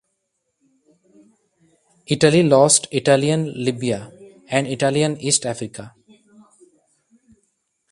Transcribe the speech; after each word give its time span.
Italy 2.07 2.41
lost 2.41 2.87
Italian 2.91 3.53
Libya 3.55 4.11
and 4.49 4.65
Italian 4.65 5.15
East 5.21 5.45
Africa. 5.45 5.93